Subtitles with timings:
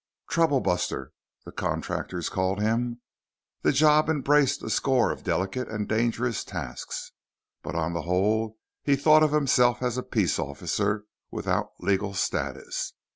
[0.33, 1.11] _Troublebuster,
[1.45, 3.01] the contractors called him.
[3.61, 7.11] The job embraced a score of delicate and dangerous tasks,
[7.61, 12.93] but on the whole he thought of himself as a peace officer without legal status.